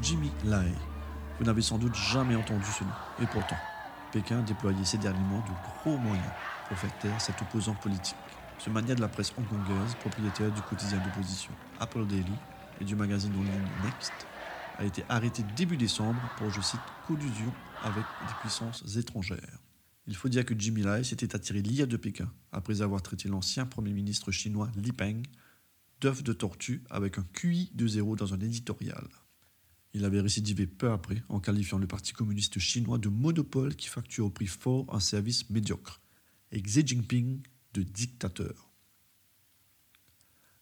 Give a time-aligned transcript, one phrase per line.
[0.00, 0.72] Jimmy Lai.
[1.38, 2.90] Vous n'avez sans doute jamais entendu ce nom.
[3.20, 3.56] Et pourtant,
[4.12, 6.30] Pékin déployait ces derniers mois de gros moyens
[6.68, 8.16] pour faire taire cet opposant politique.
[8.58, 12.32] Ce mania de la presse hongkongaise, propriétaire du quotidien d'opposition Apple Daily
[12.80, 14.12] et du magazine en ligne Next,
[14.78, 19.58] a été arrêté début décembre pour, je cite, collusion avec des puissances étrangères.
[20.06, 23.66] Il faut dire que Jimmy Lai s'était attiré l'IA de Pékin après avoir traité l'ancien
[23.66, 25.22] Premier ministre chinois Li Peng
[26.00, 29.04] d'œuf de tortue avec un QI de zéro dans un éditorial.
[29.94, 34.26] Il avait récidivé peu après en qualifiant le Parti communiste chinois de monopole qui facture
[34.26, 36.00] au prix fort un service médiocre,
[36.52, 37.42] et Xi Jinping
[37.74, 38.70] de dictateur.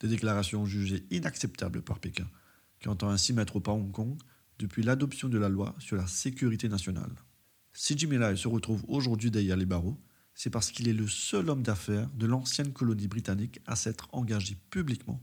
[0.00, 2.28] Des déclarations jugées inacceptables par Pékin,
[2.80, 4.18] qui entend ainsi mettre au pas Hong Kong
[4.58, 7.14] depuis l'adoption de la loi sur la sécurité nationale.
[7.72, 10.00] Si Jimmy Lai se retrouve aujourd'hui derrière les barreaux,
[10.34, 14.56] c'est parce qu'il est le seul homme d'affaires de l'ancienne colonie britannique à s'être engagé
[14.70, 15.22] publiquement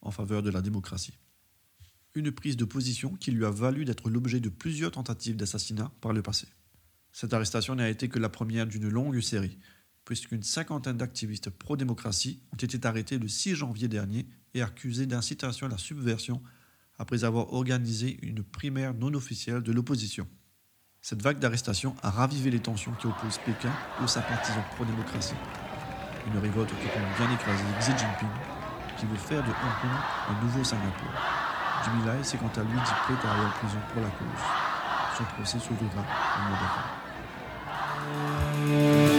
[0.00, 1.18] en faveur de la démocratie.
[2.14, 6.12] Une prise de position qui lui a valu d'être l'objet de plusieurs tentatives d'assassinat par
[6.12, 6.48] le passé.
[7.12, 9.58] Cette arrestation n'a été que la première d'une longue série,
[10.04, 15.70] puisqu'une cinquantaine d'activistes pro-démocratie ont été arrêtés le 6 janvier dernier et accusés d'incitation à
[15.70, 16.42] la subversion
[16.98, 20.26] après avoir organisé une primaire non officielle de l'opposition.
[21.00, 25.34] Cette vague d'arrestations a ravivé les tensions qui opposent Pékin aux sympathisants pro-démocratie.
[26.26, 28.28] Une révolte qui compte bien écraser Xi Jinping,
[28.98, 29.90] qui veut faire de Hong Kong
[30.30, 31.47] un nouveau Singapour.
[32.06, 34.44] Lai s'est quant à lui dit prêt à en prison pour la cause.
[35.16, 36.58] Son procès s'ouvrira au mois
[38.60, 39.17] d'avril.